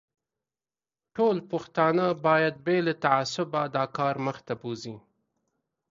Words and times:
ټوله 1.15 1.41
پښتانه 1.51 2.05
باید 2.25 2.55
بې 2.65 2.77
له 2.87 2.93
تعصبه 3.05 3.61
دا 3.75 3.83
کار 3.97 4.15
مخ 4.25 4.37
ته 4.47 4.53
بوزي. 4.61 4.95